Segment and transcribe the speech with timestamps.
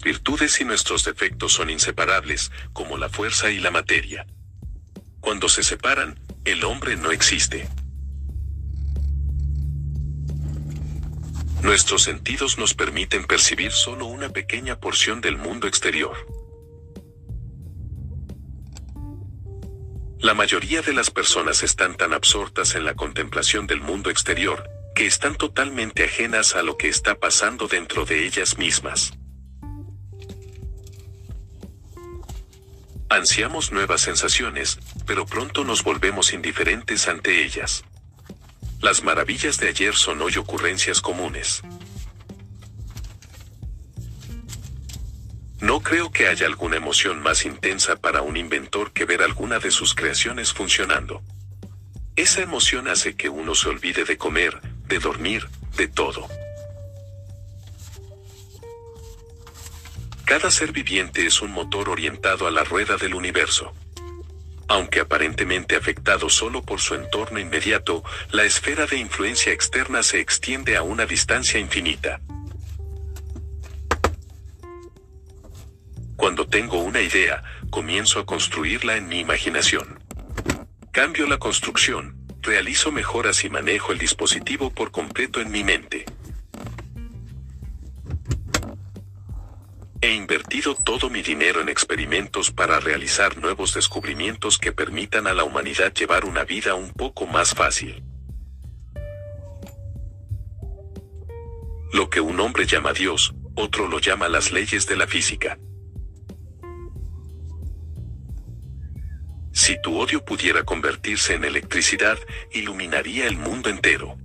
[0.00, 4.26] virtudes y nuestros defectos son inseparables, como la fuerza y la materia.
[5.20, 7.68] Cuando se separan, el hombre no existe.
[11.62, 16.16] Nuestros sentidos nos permiten percibir solo una pequeña porción del mundo exterior.
[20.18, 25.06] La mayoría de las personas están tan absortas en la contemplación del mundo exterior, que
[25.06, 29.12] están totalmente ajenas a lo que está pasando dentro de ellas mismas.
[33.10, 37.82] Ansiamos nuevas sensaciones, pero pronto nos volvemos indiferentes ante ellas.
[38.80, 41.60] Las maravillas de ayer son hoy ocurrencias comunes.
[45.60, 49.72] No creo que haya alguna emoción más intensa para un inventor que ver alguna de
[49.72, 51.20] sus creaciones funcionando.
[52.14, 56.28] Esa emoción hace que uno se olvide de comer, de dormir, de todo.
[60.30, 63.74] Cada ser viviente es un motor orientado a la rueda del universo.
[64.68, 70.76] Aunque aparentemente afectado solo por su entorno inmediato, la esfera de influencia externa se extiende
[70.76, 72.20] a una distancia infinita.
[76.14, 79.98] Cuando tengo una idea, comienzo a construirla en mi imaginación.
[80.92, 86.04] Cambio la construcción, realizo mejoras y manejo el dispositivo por completo en mi mente.
[90.02, 95.44] He invertido todo mi dinero en experimentos para realizar nuevos descubrimientos que permitan a la
[95.44, 98.02] humanidad llevar una vida un poco más fácil.
[101.92, 105.58] Lo que un hombre llama Dios, otro lo llama las leyes de la física.
[109.52, 112.18] Si tu odio pudiera convertirse en electricidad,
[112.52, 114.16] iluminaría el mundo entero.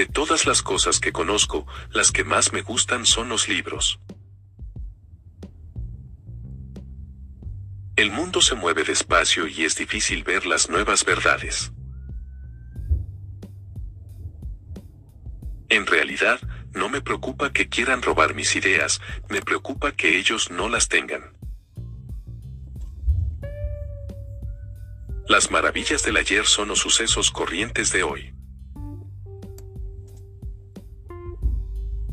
[0.00, 4.00] De todas las cosas que conozco, las que más me gustan son los libros.
[7.96, 11.70] El mundo se mueve despacio y es difícil ver las nuevas verdades.
[15.68, 16.40] En realidad,
[16.72, 21.36] no me preocupa que quieran robar mis ideas, me preocupa que ellos no las tengan.
[25.28, 28.39] Las maravillas del ayer son los sucesos corrientes de hoy.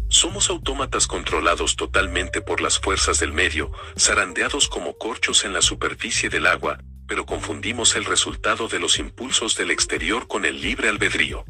[0.09, 6.29] Somos autómatas controlados totalmente por las fuerzas del medio, zarandeados como corchos en la superficie
[6.29, 11.43] del agua, pero confundimos el resultado de los impulsos del exterior con el libre albedrío.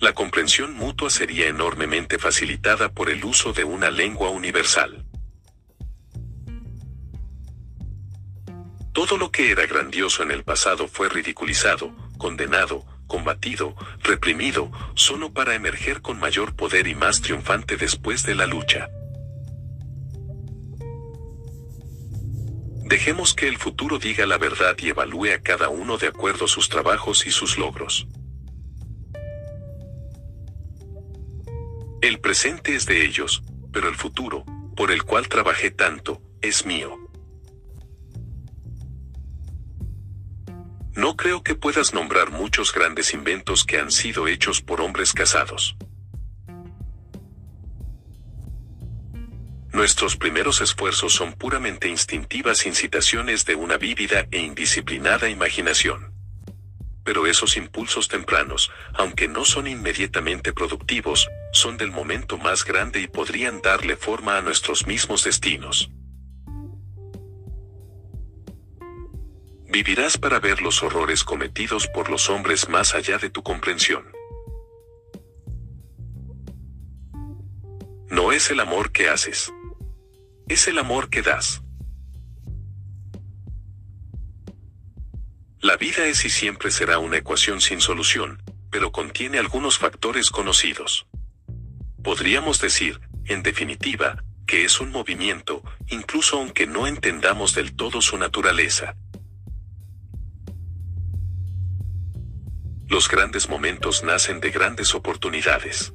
[0.00, 5.04] La comprensión mutua sería enormemente facilitada por el uso de una lengua universal.
[8.92, 13.74] Todo lo que era grandioso en el pasado fue ridiculizado, condenado, combatido,
[14.04, 18.88] reprimido, solo para emerger con mayor poder y más triunfante después de la lucha.
[22.84, 26.68] Dejemos que el futuro diga la verdad y evalúe a cada uno de acuerdo sus
[26.68, 28.06] trabajos y sus logros.
[32.00, 33.42] El presente es de ellos,
[33.72, 34.44] pero el futuro,
[34.76, 37.07] por el cual trabajé tanto, es mío.
[40.98, 45.76] No creo que puedas nombrar muchos grandes inventos que han sido hechos por hombres casados.
[49.72, 56.12] Nuestros primeros esfuerzos son puramente instintivas incitaciones de una vívida e indisciplinada imaginación.
[57.04, 63.06] Pero esos impulsos tempranos, aunque no son inmediatamente productivos, son del momento más grande y
[63.06, 65.92] podrían darle forma a nuestros mismos destinos.
[69.68, 74.04] Vivirás para ver los horrores cometidos por los hombres más allá de tu comprensión.
[78.08, 79.52] No es el amor que haces.
[80.48, 81.62] Es el amor que das.
[85.60, 91.06] La vida es y siempre será una ecuación sin solución, pero contiene algunos factores conocidos.
[92.02, 98.16] Podríamos decir, en definitiva, que es un movimiento, incluso aunque no entendamos del todo su
[98.16, 98.96] naturaleza.
[102.88, 105.92] Los grandes momentos nacen de grandes oportunidades.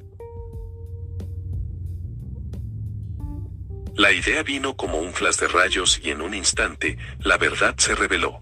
[3.96, 7.96] La idea vino como un flash de rayos y en un instante, la verdad se
[7.96, 8.40] reveló.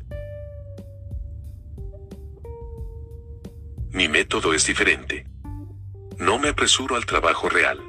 [3.90, 5.26] Mi método es diferente.
[6.18, 7.80] No me apresuro al trabajo real.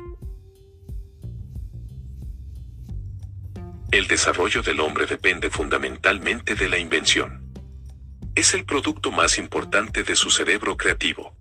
[3.92, 7.43] El desarrollo del hombre depende fundamentalmente de la invención
[8.36, 11.36] es el producto más importante de su cerebro creativo.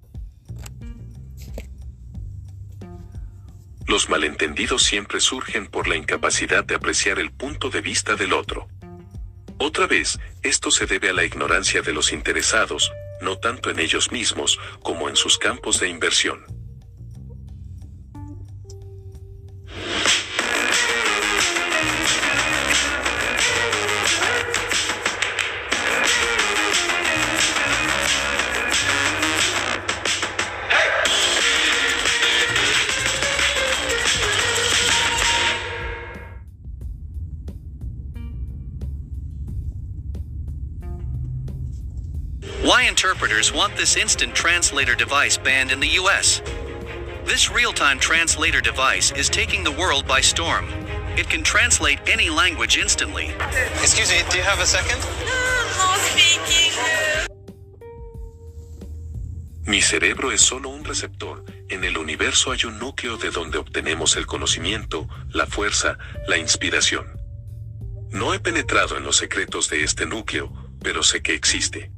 [3.86, 8.68] Los malentendidos siempre surgen por la incapacidad de apreciar el punto de vista del otro.
[9.58, 14.12] Otra vez, esto se debe a la ignorancia de los interesados, no tanto en ellos
[14.12, 16.44] mismos como en sus campos de inversión.
[43.02, 46.40] Interpreters want this instant translator device banned in the US?
[47.24, 50.66] This real time translator device is taking the world by storm.
[51.16, 53.34] It can translate any language instantly.
[53.82, 55.00] Excuse me, do you have a second?
[55.00, 56.72] No speaking.
[59.66, 61.44] Mi cerebro es solo un receptor.
[61.70, 65.98] En el universo hay un núcleo de donde obtenemos el conocimiento, la fuerza,
[66.28, 67.20] la inspiración.
[68.10, 71.91] No he penetrado en los secretos de este núcleo, pero sé que existe.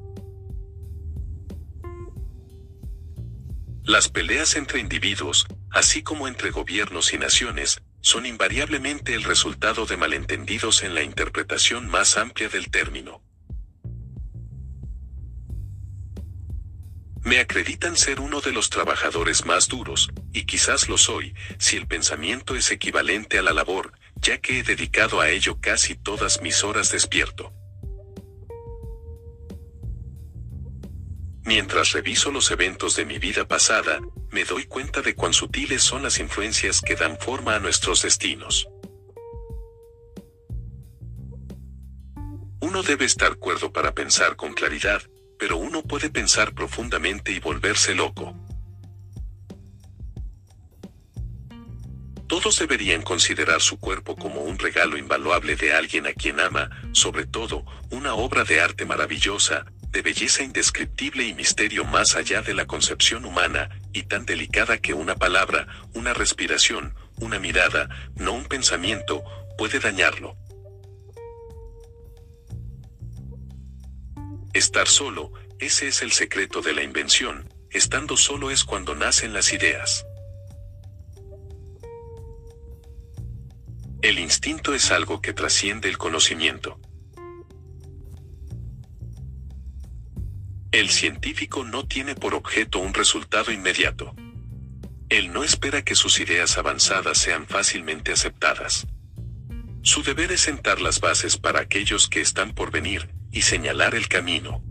[3.87, 9.99] Las peleas entre individuos, así como entre gobiernos y naciones, son invariablemente el resultado de
[9.99, 13.23] malentendidos en la interpretación más amplia del término.
[17.23, 21.87] Me acreditan ser uno de los trabajadores más duros, y quizás lo soy, si el
[21.87, 26.65] pensamiento es equivalente a la labor, ya que he dedicado a ello casi todas mis
[26.65, 27.53] horas despierto.
[31.55, 34.01] Mientras reviso los eventos de mi vida pasada,
[34.33, 38.67] me doy cuenta de cuán sutiles son las influencias que dan forma a nuestros destinos.
[42.59, 45.01] Uno debe estar cuerdo para pensar con claridad,
[45.39, 48.35] pero uno puede pensar profundamente y volverse loco.
[52.27, 57.27] Todos deberían considerar su cuerpo como un regalo invaluable de alguien a quien ama, sobre
[57.27, 62.67] todo, una obra de arte maravillosa, de belleza indescriptible y misterio más allá de la
[62.67, 69.23] concepción humana, y tan delicada que una palabra, una respiración, una mirada, no un pensamiento,
[69.57, 70.37] puede dañarlo.
[74.53, 79.53] Estar solo, ese es el secreto de la invención, estando solo es cuando nacen las
[79.53, 80.05] ideas.
[84.03, 86.81] El instinto es algo que trasciende el conocimiento.
[90.75, 94.13] El científico no tiene por objeto un resultado inmediato.
[95.09, 98.85] Él no espera que sus ideas avanzadas sean fácilmente aceptadas.
[99.83, 104.09] Su deber es sentar las bases para aquellos que están por venir, y señalar el
[104.09, 104.65] camino.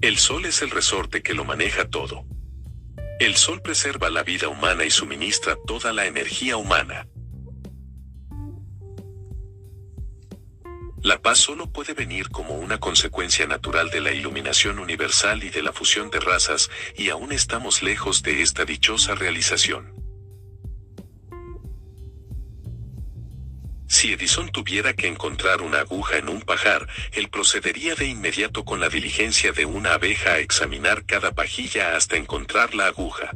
[0.00, 2.24] El sol es el resorte que lo maneja todo.
[3.18, 7.08] El sol preserva la vida humana y suministra toda la energía humana.
[11.02, 15.60] La paz solo puede venir como una consecuencia natural de la iluminación universal y de
[15.60, 19.92] la fusión de razas, y aún estamos lejos de esta dichosa realización.
[23.88, 28.78] Si Edison tuviera que encontrar una aguja en un pajar, él procedería de inmediato con
[28.78, 33.32] la diligencia de una abeja a examinar cada pajilla hasta encontrar la aguja.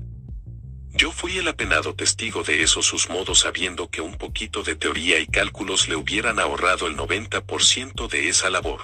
[0.97, 5.21] Yo fui el apenado testigo de esos sus modos sabiendo que un poquito de teoría
[5.21, 8.81] y cálculos le hubieran ahorrado el 90% de esa labor.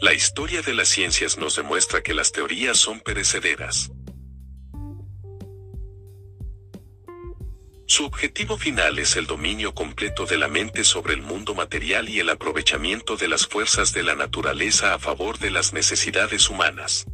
[0.00, 3.90] La historia de las ciencias nos demuestra que las teorías son perecederas.
[7.84, 12.20] Su objetivo final es el dominio completo de la mente sobre el mundo material y
[12.20, 17.06] el aprovechamiento de las fuerzas de la naturaleza a favor de las necesidades humanas.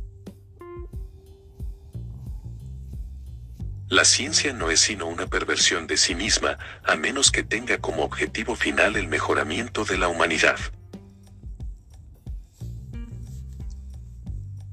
[3.89, 8.03] La ciencia no es sino una perversión de sí misma, a menos que tenga como
[8.03, 10.59] objetivo final el mejoramiento de la humanidad.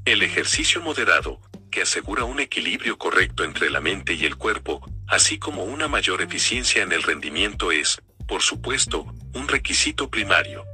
[0.06, 5.38] El ejercicio moderado, que asegura un equilibrio correcto entre la mente y el cuerpo, así
[5.38, 10.71] como una mayor eficiencia en el rendimiento es, por supuesto, un requisito primario.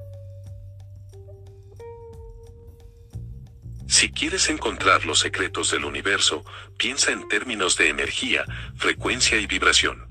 [3.87, 6.43] Si quieres encontrar los secretos del universo,
[6.77, 10.09] piensa en términos de energía, frecuencia y vibración.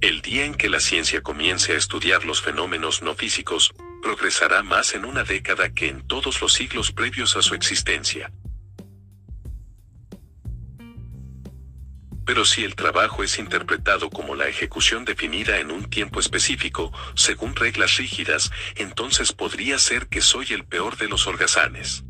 [0.00, 4.94] El día en que la ciencia comience a estudiar los fenómenos no físicos, progresará más
[4.94, 8.30] en una década que en todos los siglos previos a su existencia.
[12.26, 17.54] Pero si el trabajo es interpretado como la ejecución definida en un tiempo específico, según
[17.54, 22.04] reglas rígidas, entonces podría ser que soy el peor de los holgazanes.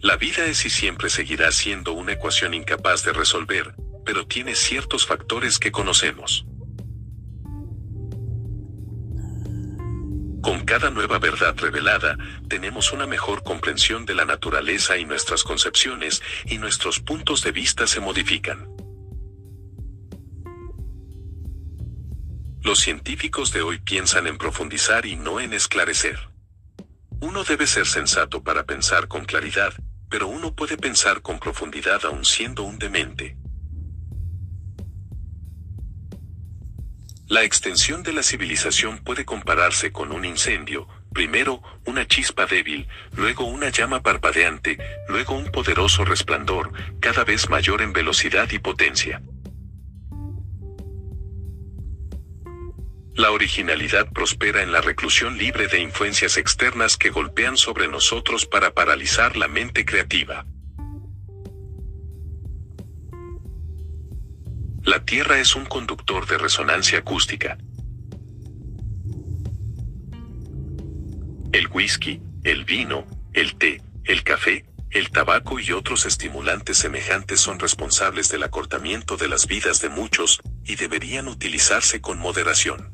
[0.00, 5.06] La vida es y siempre seguirá siendo una ecuación incapaz de resolver, pero tiene ciertos
[5.06, 6.44] factores que conocemos.
[10.46, 12.16] Con cada nueva verdad revelada,
[12.48, 17.88] tenemos una mejor comprensión de la naturaleza y nuestras concepciones, y nuestros puntos de vista
[17.88, 18.68] se modifican.
[22.62, 26.16] Los científicos de hoy piensan en profundizar y no en esclarecer.
[27.18, 29.74] Uno debe ser sensato para pensar con claridad,
[30.08, 33.36] pero uno puede pensar con profundidad aun siendo un demente.
[37.28, 43.46] La extensión de la civilización puede compararse con un incendio, primero una chispa débil, luego
[43.46, 44.78] una llama parpadeante,
[45.08, 49.22] luego un poderoso resplandor, cada vez mayor en velocidad y potencia.
[53.14, 58.72] La originalidad prospera en la reclusión libre de influencias externas que golpean sobre nosotros para
[58.72, 60.46] paralizar la mente creativa.
[64.86, 67.58] La Tierra es un conductor de resonancia acústica.
[71.50, 77.58] El whisky, el vino, el té, el café, el tabaco y otros estimulantes semejantes son
[77.58, 82.92] responsables del acortamiento de las vidas de muchos, y deberían utilizarse con moderación.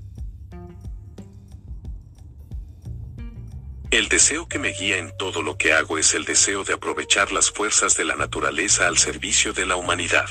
[3.90, 7.32] El deseo que me guía en todo lo que hago es el deseo de aprovechar
[7.32, 10.30] las fuerzas de la naturaleza al servicio de la humanidad.